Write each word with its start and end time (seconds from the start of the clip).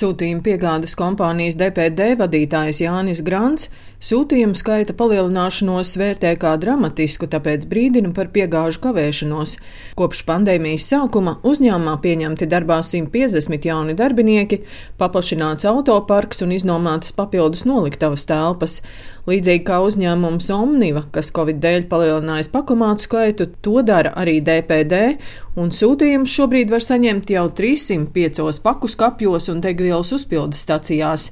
Sūtījuma 0.00 0.40
piegādes 0.44 0.94
kompānijas 0.96 1.58
DPD 1.60 2.14
vadītājs 2.20 2.80
Jānis 2.80 3.20
Grants 3.26 3.68
sūtījumu 4.00 4.56
skaita 4.56 4.94
palielināšanos 4.96 5.92
vērtē 6.00 6.32
kā 6.40 6.54
dramatisku, 6.60 7.28
tāpēc 7.30 7.66
brīdina 7.68 8.14
par 8.16 8.30
piegāžu 8.32 8.80
kavēšanos. 8.86 9.58
Kopš 9.98 10.22
pandēmijas 10.28 10.88
sākuma 10.88 11.36
uzņēmumā 11.44 11.98
pieņemti 12.00 12.48
darbā 12.48 12.80
150 12.86 13.68
jauni 13.68 13.96
darbinieki, 13.98 14.62
paplašināts 15.00 15.68
autoparks 15.68 16.40
un 16.46 16.56
iznomātas 16.56 17.12
papildus 17.16 17.66
noliktavas 17.68 18.24
telpas. 18.30 18.80
Līdzīgi 19.28 19.66
kā 19.68 19.82
uzņēmums 19.84 20.48
Omniva, 20.54 21.04
kas 21.12 21.28
Covid 21.36 21.60
dēļ 21.60 21.84
palielinājis 21.90 22.48
pakomātu 22.54 23.04
skaitu, 23.04 23.50
to 23.60 23.84
dara 23.84 24.14
arī 24.16 24.38
DPD, 24.40 25.02
un 25.60 25.68
sūtījumus 25.76 26.32
šobrīd 26.32 26.72
var 26.72 26.80
saņemt 26.82 27.30
jau 27.36 27.44
305 27.52 28.62
paku 28.64 28.88
skapjos 28.90 29.50
un 29.52 29.60
degvielas 29.90 30.12
uzpildes 30.14 30.62
stacijās. 30.62 31.30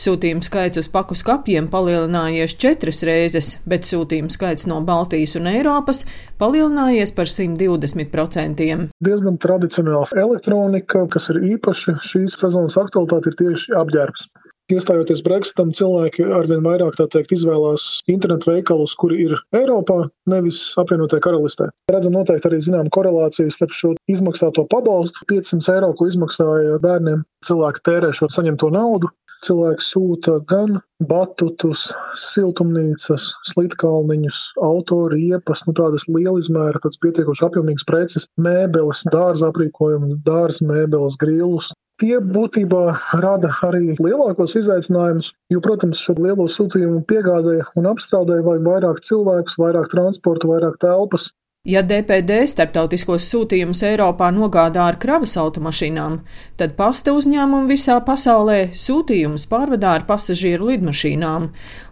Sūtījumu 0.00 0.42
skaits 0.42 0.80
uz 0.80 0.88
paku 0.90 1.14
skapjiem 1.14 1.68
palielinājies 1.70 2.56
četras 2.58 3.02
reizes, 3.06 3.58
bet 3.68 3.86
sūtījumu 3.86 4.32
skaits 4.32 4.66
no 4.66 4.80
Baltijas 4.82 5.36
un 5.38 5.46
Eiropas 5.46 6.04
palielinājies 6.40 7.14
par 7.14 7.30
120%. 7.30 8.90
Diezgan 9.06 9.38
tradicionāla 9.38 10.08
elektronika, 10.24 11.06
kas 11.12 11.30
ir 11.30 11.42
īpaši 11.54 11.98
šīs 12.02 12.38
sezonas 12.40 12.78
aktualitāte, 12.80 13.30
ir 13.30 13.38
tieši 13.44 13.76
apģērbs. 13.78 14.30
Iestājoties 14.76 15.22
Brexitam, 15.26 15.72
cilvēki 15.76 16.26
arvien 16.36 16.62
vairāk 16.64 16.98
teikt, 17.00 17.34
izvēlās 17.36 17.86
internetu 18.10 18.52
veikalus, 18.52 18.94
kuri 18.98 19.24
ir 19.26 19.36
Eiropā, 19.56 20.04
nevis 20.30 20.60
apvienotajā 20.80 21.24
karalistē. 21.24 21.70
Redzam 21.90 22.14
noteikti 22.18 22.50
arī 22.50 22.60
zinām 22.64 22.90
korelāciju 22.94 23.52
starp 23.54 23.74
šo 23.76 23.94
izmaksāto 24.10 24.66
pabalstu 24.70 25.26
500 25.30 25.74
eiro, 25.76 25.90
ko 25.98 26.10
izmaksāja 26.10 26.78
bērniem. 26.84 27.24
Cilvēki 27.46 27.84
tērē 27.88 28.12
šo 28.16 28.30
saņemto 28.30 28.70
naudu. 28.74 29.10
Cilvēki 29.40 29.84
sūta 29.86 30.34
gan 30.44 30.82
batutus, 31.00 31.86
siltumnīcas, 32.20 33.30
slitkalniņus, 33.48 34.40
autoriepas, 34.66 35.62
nu 35.64 35.72
tādas 35.78 36.04
liela 36.12 36.36
izmēra, 36.42 36.82
tāds 36.84 37.00
pietiekoši 37.00 37.46
apjomīgs 37.46 37.86
preces, 37.88 38.28
mēbeles, 38.36 39.06
dārza 39.14 39.48
aprīkojumu, 39.48 40.18
dārza 40.26 40.68
mēbeles, 40.68 41.16
grillus, 41.22 41.70
Tie 42.00 42.16
būtībā 42.34 42.82
rada 43.20 43.50
arī 43.66 43.94
lielākos 44.00 44.54
izaicinājumus, 44.56 45.34
jo, 45.52 45.60
protams, 45.64 46.00
šo 46.00 46.14
lielo 46.16 46.46
sūtījumu 46.48 47.02
piegādē 47.10 47.58
un 47.76 47.88
apstrādē 47.90 48.38
vajag 48.46 48.64
vairāk 48.68 49.02
cilvēkus, 49.04 49.58
vairāk 49.60 49.90
transporta, 49.92 50.48
vairāk 50.48 50.78
telpas. 50.80 51.28
Ja 51.68 51.82
DPD 51.84 52.46
starptautiskos 52.48 53.26
sūtījumus 53.28 53.82
Eiropā 53.84 54.30
nogādā 54.32 54.86
ar 54.88 54.96
kravas 54.96 55.34
automašīnām, 55.36 56.14
tad 56.56 56.72
pasta 56.78 57.12
uzņēmumi 57.12 57.68
visā 57.68 57.98
pasaulē 58.06 58.70
sūtījumus 58.72 59.44
pārvadā 59.50 59.90
ar 59.98 60.06
pasažieru 60.08 60.70
lidmašīnām. 60.70 61.50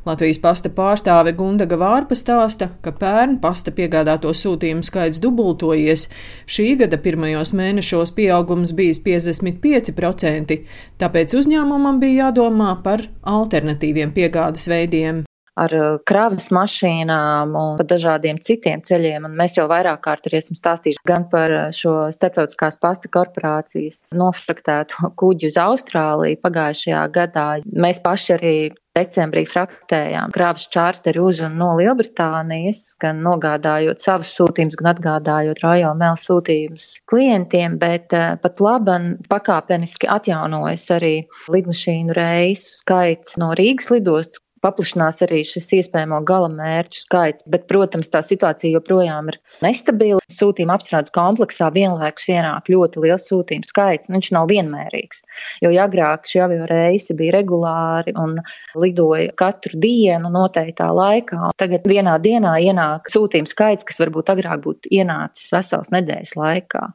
Latvijas 0.09 0.41
pasta 0.41 0.73
pārstāve 0.73 1.37
Gundaga 1.37 1.77
Vārpa 1.85 2.17
stāsta, 2.17 2.71
ka 2.81 2.97
pērn 2.97 3.37
pasta 3.45 3.77
piegādāto 3.77 4.33
sūtījumu 4.33 4.89
skaits 4.89 5.21
dubultojies. 5.21 6.09
Šī 6.49 6.71
gada 6.81 6.97
pirmajos 6.97 7.53
mēnešos 7.53 8.17
pieaugums 8.17 8.73
bijis 8.73 9.05
55%, 9.05 10.63
tāpēc 10.97 11.41
uzņēmumam 11.45 12.01
bija 12.01 12.31
jādomā 12.31 12.79
par 12.81 13.05
alternatīviem 13.37 14.17
piegādes 14.17 14.71
veidiem 14.73 15.28
ar 15.59 15.75
uh, 15.77 15.87
kravas 16.09 16.51
mašīnām 16.55 17.55
un 17.59 17.79
pa 17.81 17.87
dažādiem 17.89 18.41
citiem 18.45 18.83
ceļiem. 18.87 19.27
Un 19.29 19.37
mēs 19.39 19.59
jau 19.59 19.67
vairāk 19.71 20.03
kārt 20.07 20.29
arī 20.29 20.41
esam 20.43 20.59
stāstījuši 20.59 21.05
gan 21.09 21.29
par 21.33 21.55
uh, 21.55 21.69
šo 21.75 21.95
starptautiskās 22.15 22.81
pasta 22.83 23.11
korporācijas 23.13 24.13
nofraktēto 24.19 25.13
kuģi 25.21 25.53
uz 25.53 25.63
Austrāliju 25.63 26.43
pagājušajā 26.45 27.07
gadā. 27.15 27.49
Mēs 27.69 28.03
paši 28.05 28.37
arī 28.39 28.59
decembrī 28.99 29.45
fraktējām 29.47 30.33
kravas 30.35 30.65
čārteri 30.75 31.21
uz 31.23 31.43
un 31.47 31.55
no 31.61 31.71
Lielbritānijas, 31.79 32.97
gan 33.03 33.21
nogādājot 33.23 34.03
savus 34.03 34.33
sūtījumus, 34.39 34.79
gan 34.81 34.91
atgādājot 34.95 35.63
Royal 35.63 35.95
Mail 36.01 36.19
sūtījumus 36.19 36.89
klientiem, 37.11 37.79
bet 37.83 38.15
uh, 38.17 38.35
pat 38.43 38.63
laban 38.65 39.13
pakāpeniski 39.31 40.11
atjaunojas 40.11 40.89
arī 40.97 41.15
lidmašīnu 41.55 42.17
reisu 42.19 42.81
skaits 42.81 43.39
no 43.41 43.53
Rīgas 43.59 43.93
lidostas, 43.95 44.43
paplašinās 44.65 45.23
arī 45.27 45.43
šis 45.47 45.71
iespējamo 45.79 46.21
gala 46.29 46.49
mērķu 46.53 47.01
skaits, 47.03 47.47
bet, 47.51 47.67
protams, 47.71 48.11
tā 48.13 48.23
situācija 48.25 48.75
joprojām 48.77 49.31
ir 49.33 49.39
nestabila. 49.65 50.21
Sūtījuma 50.29 50.77
apstrādes 50.77 51.15
kompleksā 51.15 51.71
vienlaikus 51.75 52.29
ienāk 52.35 52.69
ļoti 52.73 53.03
liels 53.05 53.29
sūtījumu 53.31 53.69
skaits, 53.69 54.11
un 54.11 54.19
viņš 54.19 54.31
nav 54.37 54.51
vienmērīgs. 54.53 55.23
Jo 55.65 55.73
agrāk 55.83 56.29
šie 56.29 56.45
avio 56.45 56.67
reisi 56.69 57.17
bija 57.19 57.39
regulāri 57.39 58.15
un 58.19 58.37
lidoja 58.79 59.33
katru 59.39 59.81
dienu 59.81 60.31
noteiktā 60.35 60.91
laikā. 60.95 61.55
Tagad 61.61 61.89
vienā 61.89 62.19
dienā 62.23 62.59
ienāk 62.69 63.11
sūtījuma 63.13 63.51
skaits, 63.51 63.89
kas 63.89 64.03
varbūt 64.05 64.35
agrāk 64.37 64.65
būtu 64.67 64.93
ienācis 65.01 65.53
vesels 65.57 65.93
nedēļas 65.95 66.37
laikā. 66.39 66.87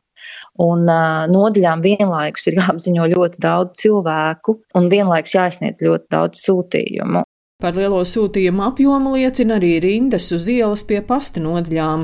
Un 0.63 0.85
uh, 0.85 1.25
nodaļām 1.33 1.81
vienlaikus 1.83 2.47
ir 2.49 2.59
jāapziņo 2.59 3.09
ļoti 3.15 3.41
daudz 3.43 3.81
cilvēku, 3.81 4.59
un 4.77 4.89
vienlaikus 4.93 5.35
jāizsniedz 5.39 5.81
ļoti 5.85 6.11
daudz 6.13 6.43
sūtījumu. 6.45 7.23
Par 7.63 7.77
lielo 7.79 8.01
sūtījumu 8.03 8.59
apjomu 8.65 9.13
liecina 9.13 9.55
arī 9.55 9.77
rindas 9.79 10.25
uz 10.35 10.49
ielas 10.51 10.81
pie 10.83 10.97
pasta 11.07 11.39
nodaļām. 11.39 12.01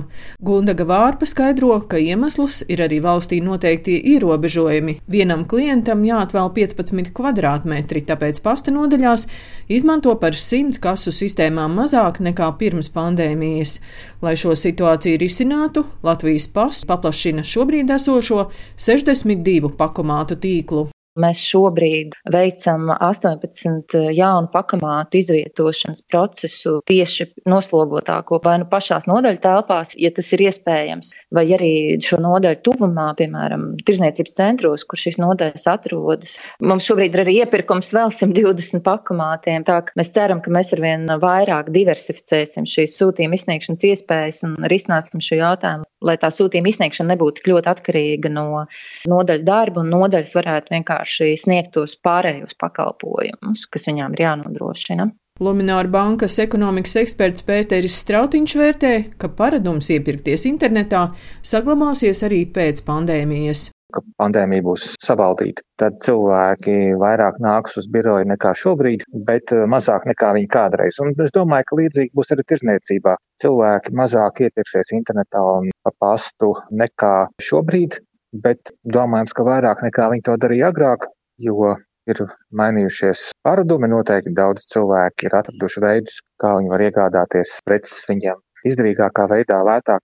Gundaga 0.47 0.85
Vārpa 0.87 1.27
skaidro, 1.27 1.73
ka 1.91 1.97
iemesls 1.99 2.61
ir 2.71 2.79
arī 2.85 3.01
valstī 3.03 3.41
noteikti 3.43 3.97
ierobežojumi. 4.13 4.93
Vienam 5.11 5.43
klientam 5.51 6.05
jāatvēl 6.07 6.53
15 6.55 7.11
kvadrātmetri, 7.17 8.05
tāpēc 8.07 8.39
pasta 8.45 8.71
nodaļās 8.71 9.25
izmanto 9.67 10.13
par 10.21 10.39
100 10.39 10.79
kasu 10.79 11.11
sistēmām 11.11 11.75
mazāk 11.81 12.21
nekā 12.23 12.47
pirms 12.61 12.87
pandēmijas. 12.95 13.81
Lai 14.23 14.37
šo 14.39 14.55
situāciju 14.55 15.19
risinātu, 15.19 15.83
Latvijas 16.07 16.47
pasts 16.55 16.87
paplašina 16.87 17.43
šobrīd 17.43 17.91
esošo 17.99 18.45
62 18.79 19.75
pakomātu 19.75 20.39
tīklu. 20.39 20.87
Mēs 21.19 21.41
šobrīd 21.49 22.15
veicam 22.31 22.89
18 22.95 23.95
jaunu 24.15 24.49
pakamātu 24.53 25.19
izvietošanas 25.19 26.03
procesu 26.09 26.77
tieši 26.89 27.27
noslogotāko 27.49 28.39
vai 28.45 28.57
nu 28.61 28.67
pašās 28.71 29.07
nodaļu 29.09 29.41
telpās, 29.43 29.95
ja 29.99 30.11
tas 30.15 30.31
ir 30.35 30.45
iespējams, 30.47 31.11
vai 31.35 31.45
arī 31.57 31.73
šo 32.05 32.21
nodaļu 32.23 32.61
tuvumā, 32.65 33.09
piemēram, 33.19 33.65
tirzniecības 33.85 34.37
centros, 34.39 34.85
kur 34.87 35.01
šīs 35.01 35.19
nodaļas 35.21 35.67
atrodas. 35.73 36.37
Mums 36.63 36.87
šobrīd 36.87 37.17
ir 37.17 37.25
arī 37.25 37.37
iepirkums 37.43 37.91
vēl 37.97 38.13
120 38.15 38.85
pakamātiem, 38.85 39.67
tā 39.67 39.81
ka 39.87 39.99
mēs 39.99 40.13
ceram, 40.15 40.43
ka 40.45 40.53
mēs 40.55 40.73
arvien 40.77 41.07
vairāk 41.19 41.73
diversificēsim 41.75 42.69
šīs 42.69 42.95
sūtījuma 43.01 43.39
izsniegšanas 43.39 43.87
iespējas 43.91 44.43
un 44.47 44.57
risināsim 44.71 45.23
šo 45.23 45.41
jautājumu, 45.41 45.88
lai 46.05 46.15
tā 46.21 46.31
sūtījuma 46.33 46.71
izsniegšana 46.71 47.13
nebūtu 47.13 47.47
ļoti 47.51 47.71
atkarīga 47.71 48.31
no 48.33 48.65
nodaļu 49.09 49.47
darba 49.47 49.83
un 49.83 49.91
nodaļas 49.93 50.35
varētu 50.37 50.75
vienkārši 50.75 51.33
sniegt 51.43 51.73
tos 51.77 51.97
pārējos 52.05 52.57
pakalpojumus, 52.59 53.65
kas 53.71 53.89
viņām 53.91 54.15
ir 54.15 54.25
jānodrošina. 54.27 55.09
Lumināra 55.39 55.87
bankas 55.87 56.35
ekonomikas 56.43 56.97
eksperts 56.99 57.45
Pēteris 57.47 58.01
Strautiņš 58.01 58.55
vērtē, 58.59 58.93
ka 59.21 59.29
paradums 59.31 59.87
iepirkties 59.95 60.43
internetā 60.49 61.05
saglabāsies 61.47 62.25
arī 62.27 62.41
pēc 62.51 62.83
pandēmijas 62.87 63.69
ka 63.93 64.01
pandēmija 64.21 64.65
būs 64.65 64.85
savaldīta, 65.03 65.63
tad 65.81 65.97
cilvēki 66.05 66.75
vairāk 67.01 67.39
nāks 67.43 67.77
uz 67.81 67.87
biroju 67.91 68.27
nekā 68.31 68.53
šobrīd, 68.61 69.05
bet 69.27 69.53
eh, 69.55 69.65
mazāk 69.73 70.07
nekā 70.09 70.33
viņi 70.37 70.49
kādreiz. 70.53 70.99
Un 71.03 71.13
es 71.25 71.33
domāju, 71.35 71.69
ka 71.69 71.79
līdzīgi 71.81 72.15
būs 72.17 72.33
arī 72.35 72.45
tirzniecībā. 72.51 73.15
Cilvēki 73.41 73.95
mazāk 74.01 74.43
iepirksies 74.47 74.93
internetā 74.97 75.43
un 75.57 75.69
pa 75.85 75.93
pastu 76.05 76.53
nekā 76.83 77.13
šobrīd, 77.49 77.99
bet 78.45 78.73
domājams, 78.97 79.33
ka 79.35 79.47
vairāk 79.47 79.85
nekā 79.87 80.09
viņi 80.13 80.27
to 80.27 80.35
darīja 80.41 80.73
agrāk, 80.73 81.07
jo 81.41 81.75
ir 82.09 82.21
mainījušies 82.61 83.29
paradumi. 83.45 83.89
Noteikti 83.91 84.33
daudz 84.37 84.67
cilvēki 84.73 85.29
ir 85.29 85.39
atraduši 85.39 85.83
veidus, 85.85 86.19
kā 86.41 86.57
viņi 86.57 86.71
var 86.73 86.85
iegādāties 86.89 87.57
preces 87.65 88.05
viņiem 88.09 88.41
izdevīgākā 88.67 89.25
veidā, 89.31 89.61
lētāk 89.65 90.03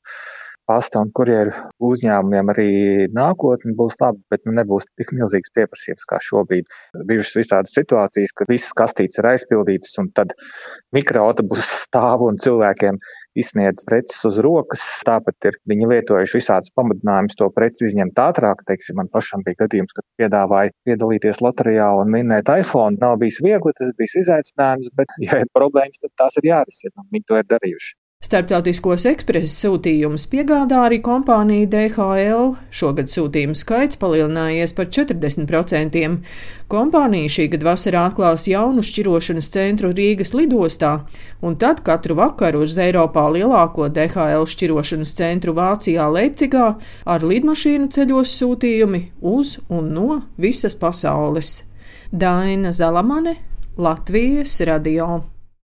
pasta 0.69 1.01
un 1.03 1.11
kurjeru 1.15 1.53
uzņēmumiem 1.85 2.51
arī 2.53 2.69
nākotne 3.15 3.75
būs 3.77 3.97
laba, 4.01 4.19
bet 4.31 4.45
nu, 4.47 4.55
nebūs 4.57 4.87
tik 4.99 5.13
milzīgs 5.15 5.53
pieprasījums 5.55 6.07
kā 6.09 6.19
šobrīd. 6.23 6.69
Bijušas 7.09 7.39
visādas 7.39 7.75
situācijas, 7.77 8.33
ka 8.35 8.47
visas 8.49 8.73
kastītes 8.77 9.21
ir 9.21 9.29
aizpildītas 9.33 9.93
un 10.01 10.11
tad 10.17 10.33
mikroautobus 10.95 11.65
stāv 11.85 12.25
un 12.27 12.39
cilvēkiem 12.41 12.99
izsniedz 13.39 13.85
preces 13.87 14.23
uz 14.27 14.39
rokas. 14.43 14.83
Tāpat 15.07 15.49
ir 15.49 15.59
viņi 15.69 15.89
lietojuši 15.91 16.39
visādus 16.39 16.73
pamudinājumus 16.77 17.37
to 17.39 17.49
preci 17.55 17.89
izņemt 17.89 18.21
ātrāk. 18.25 18.63
Teiksim, 18.69 18.99
man 19.01 19.11
pašam 19.13 19.43
bija 19.45 19.65
gadījums, 19.65 19.95
kad 19.95 20.05
piedāvāja 20.21 20.73
piedalīties 20.87 21.43
loterijā 21.45 21.91
un 21.99 22.13
minēt 22.15 22.51
iPhone. 22.55 22.99
Nav 23.01 23.19
bijis 23.21 23.41
viegli, 23.45 23.75
tas 23.77 23.93
bija 23.99 24.23
izaicinājums, 24.23 24.93
bet, 24.97 25.13
ja 25.25 25.43
ir 25.43 25.51
problēmas, 25.55 26.01
tad 26.01 26.15
tās 26.23 26.41
ir 26.41 26.51
jārisina. 26.53 27.05
Viņi 27.11 27.29
to 27.29 27.41
ir 27.41 27.53
darījuši. 27.55 27.95
Starptautiskos 28.25 29.03
ekspresa 29.05 29.51
sūtījumus 29.53 30.23
piegādā 30.31 30.79
arī 30.87 30.97
kompānija 31.05 31.67
DHL. 31.69 32.55
Šogad 32.73 33.11
sūtījumu 33.11 33.53
skaits 33.55 33.99
palielinājies 34.01 34.73
par 34.73 34.87
40%. 34.89 36.01
Kompānija 36.71 37.33
šī 37.35 37.45
gada 37.53 37.67
vasarā 37.67 38.07
atklās 38.09 38.47
jaunu 38.49 38.81
šķirošanas 38.85 39.51
centru 39.53 39.91
Rīgas 39.93 40.33
lidostā, 40.33 40.95
un 41.45 41.59
tad 41.61 41.83
katru 41.85 42.17
vakaru 42.17 42.63
uz 42.65 42.73
Eiropā 42.81 43.27
lielāko 43.35 43.91
DHL 43.93 44.49
šķirošanas 44.49 45.13
centru 45.19 45.53
Vācijā 45.59 46.09
Leipzigā 46.17 46.71
ar 47.05 47.29
lidmašīnu 47.29 47.91
ceļos 47.93 48.33
sūtījumi 48.41 49.03
uz 49.21 49.59
un 49.69 49.93
no 49.93 50.19
visas 50.41 50.73
pasaules. 50.81 51.59
Daina 52.09 52.73
Zalamane, 52.73 53.37
Latvijas 53.77 54.57
radio. 54.65 55.34